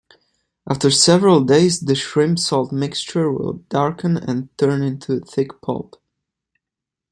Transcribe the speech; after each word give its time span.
After 0.67 0.89
several 0.89 1.43
days, 1.43 1.79
the 1.81 1.93
shrimp-salt 1.93 2.71
mixture 2.71 3.31
will 3.31 3.63
darken 3.69 4.17
and 4.17 4.49
turn 4.57 4.81
into 4.81 5.13
a 5.13 5.19
thick 5.19 5.61
pulp. 5.61 6.01